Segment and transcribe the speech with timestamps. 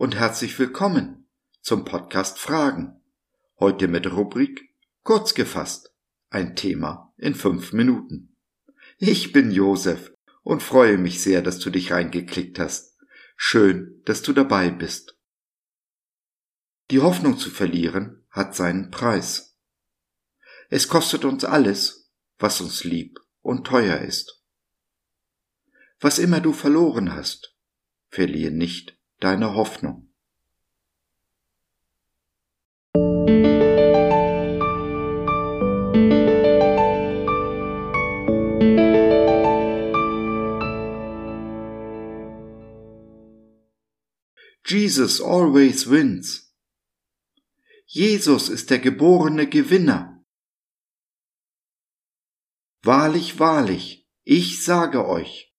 [0.00, 1.28] herzlich willkommen
[1.62, 3.00] zum Podcast Fragen.
[3.60, 4.74] Heute mit Rubrik
[5.04, 5.94] Kurz gefasst.
[6.30, 8.36] Ein Thema in fünf Minuten.
[8.98, 12.98] Ich bin Josef und freue mich sehr, dass du dich reingeklickt hast.
[13.36, 15.16] Schön, dass du dabei bist.
[16.90, 19.56] Die Hoffnung zu verlieren hat seinen Preis.
[20.70, 24.42] Es kostet uns alles, was uns lieb und teuer ist.
[26.00, 27.56] Was immer du verloren hast,
[28.08, 30.04] verliere nicht deine Hoffnung.
[44.66, 46.54] Jesus always wins.
[47.86, 50.24] Jesus ist der geborene Gewinner.
[52.82, 55.54] Wahrlich, wahrlich, ich sage euch,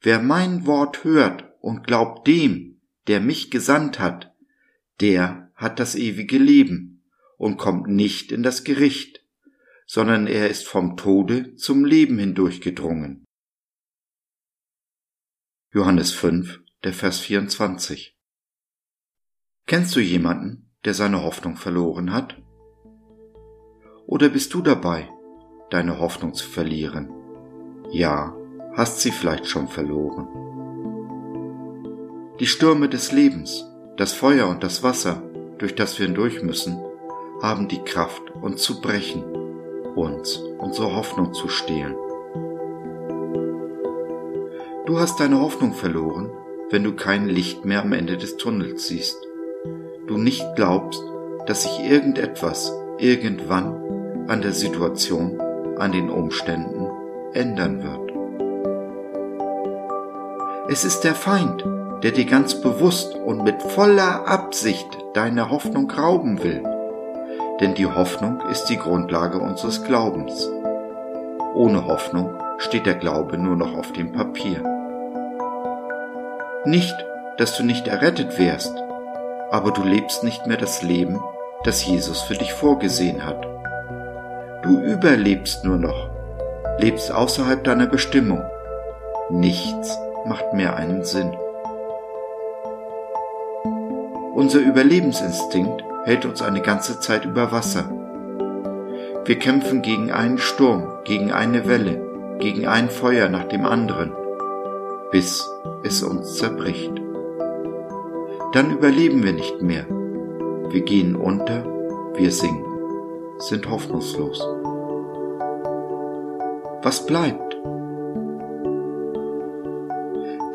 [0.00, 2.73] wer mein Wort hört und glaubt dem,
[3.06, 4.34] der mich gesandt hat,
[5.00, 7.02] der hat das ewige Leben
[7.36, 9.24] und kommt nicht in das Gericht,
[9.86, 13.24] sondern er ist vom Tode zum Leben hindurchgedrungen.
[15.72, 18.16] Johannes 5, der Vers 24.
[19.66, 22.40] Kennst du jemanden, der seine Hoffnung verloren hat?
[24.06, 25.08] Oder bist du dabei,
[25.70, 27.10] deine Hoffnung zu verlieren?
[27.90, 28.36] Ja,
[28.74, 30.53] hast sie vielleicht schon verloren.
[32.40, 33.64] Die Stürme des Lebens,
[33.96, 35.22] das Feuer und das Wasser,
[35.58, 36.76] durch das wir hindurch müssen,
[37.40, 39.22] haben die Kraft, uns zu brechen,
[39.94, 41.94] uns unsere Hoffnung zu stehlen.
[44.84, 46.28] Du hast deine Hoffnung verloren,
[46.70, 49.16] wenn du kein Licht mehr am Ende des Tunnels siehst.
[50.08, 51.04] Du nicht glaubst,
[51.46, 55.40] dass sich irgendetwas irgendwann an der Situation
[55.78, 56.88] an den Umständen
[57.32, 58.12] ändern wird.
[60.68, 61.64] Es ist der Feind,
[62.04, 66.62] der dir ganz bewusst und mit voller Absicht deine Hoffnung rauben will.
[67.60, 70.50] Denn die Hoffnung ist die Grundlage unseres Glaubens.
[71.54, 74.62] Ohne Hoffnung steht der Glaube nur noch auf dem Papier.
[76.66, 76.94] Nicht,
[77.38, 78.74] dass du nicht errettet wärst,
[79.50, 81.22] aber du lebst nicht mehr das Leben,
[81.62, 83.46] das Jesus für dich vorgesehen hat.
[84.62, 86.10] Du überlebst nur noch,
[86.76, 88.42] lebst außerhalb deiner Bestimmung.
[89.30, 91.34] Nichts macht mehr einen Sinn.
[94.34, 97.90] Unser Überlebensinstinkt hält uns eine ganze Zeit über Wasser.
[99.24, 104.12] Wir kämpfen gegen einen Sturm, gegen eine Welle, gegen ein Feuer nach dem anderen,
[105.10, 105.48] bis
[105.82, 106.92] es uns zerbricht.
[108.52, 109.86] Dann überleben wir nicht mehr.
[110.68, 111.64] Wir gehen unter,
[112.14, 112.74] wir sinken
[113.38, 114.40] sind hoffnungslos.
[116.82, 117.56] Was bleibt?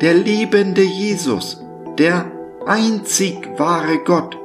[0.00, 1.62] Der lebende Jesus,
[1.98, 2.30] der
[2.66, 4.36] einzig wahre Gott,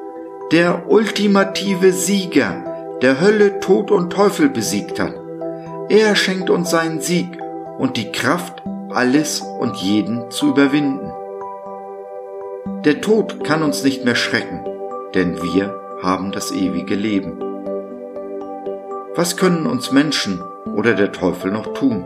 [0.52, 5.14] der ultimative Sieger, der Hölle, Tod und Teufel besiegt hat.
[5.90, 7.28] Er schenkt uns seinen Sieg
[7.78, 11.12] und die Kraft, alles und jeden zu überwinden.
[12.86, 14.66] Der Tod kann uns nicht mehr schrecken,
[15.14, 17.40] denn wir haben das ewige Leben.
[19.16, 20.42] Was können uns Menschen
[20.76, 22.06] oder der Teufel noch tun?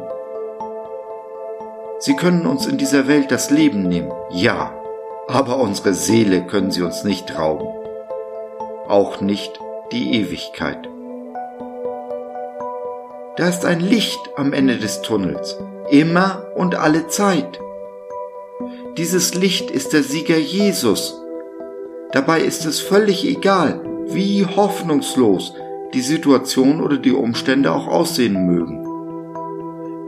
[2.00, 4.72] Sie können uns in dieser Welt das Leben nehmen, ja,
[5.29, 7.67] aber unsere Seele können sie uns nicht rauben,
[8.88, 9.59] auch nicht
[9.91, 10.90] die Ewigkeit.
[13.38, 15.56] Da ist ein Licht am Ende des Tunnels,
[15.91, 17.59] immer und alle Zeit.
[18.97, 21.22] Dieses Licht ist der Sieger Jesus.
[22.11, 25.53] Dabei ist es völlig egal, wie hoffnungslos
[25.94, 28.84] die Situation oder die Umstände auch aussehen mögen.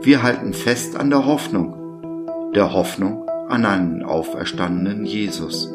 [0.02, 3.22] Wir halten fest an der Hoffnung, der Hoffnung
[3.52, 5.72] an einen auferstandenen Jesus.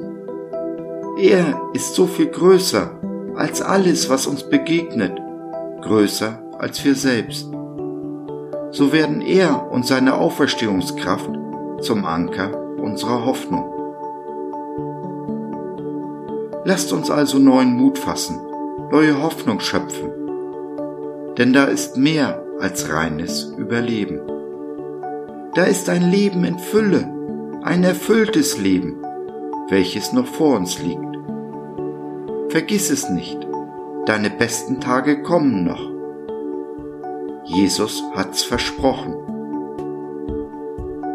[1.18, 2.92] Er ist so viel größer
[3.36, 5.18] als alles, was uns begegnet,
[5.82, 7.50] größer als wir selbst.
[8.72, 11.29] So werden er und seine Auferstehungskraft
[11.82, 13.64] zum Anker unserer Hoffnung.
[16.66, 18.40] Lasst uns also neuen Mut fassen
[18.91, 20.12] neue Hoffnung schöpfen.
[21.38, 24.22] Denn da ist mehr als reines Überleben.
[25.53, 27.08] Da ist ein Leben in Fülle,
[27.67, 29.03] ein erfülltes Leben,
[29.67, 31.17] welches noch vor uns liegt.
[32.47, 33.37] Vergiss es nicht,
[34.05, 35.91] deine besten Tage kommen noch.
[37.43, 39.16] Jesus hat's versprochen.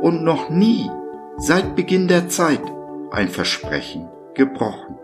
[0.03, 0.91] Und noch nie,
[1.39, 2.61] seit Beginn der Zeit,
[3.13, 4.99] ein Versprechen gebrochen.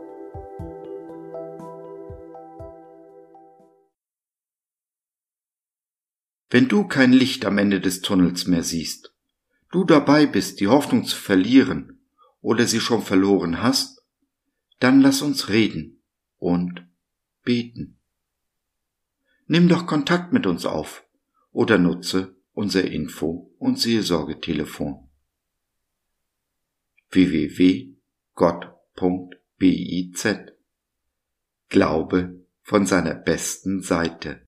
[6.51, 9.15] Wenn du kein Licht am Ende des Tunnels mehr siehst,
[9.71, 12.01] du dabei bist, die Hoffnung zu verlieren
[12.41, 13.99] oder sie schon verloren hast,
[14.81, 16.03] Dann lass uns reden
[16.39, 16.87] und
[17.43, 17.99] beten.
[19.47, 21.05] Nimm doch Kontakt mit uns auf
[21.51, 25.09] oder nutze unser Info- und Seelsorgetelefon
[27.11, 27.99] www.gott.biz
[31.69, 34.48] Glaube von seiner besten Seite.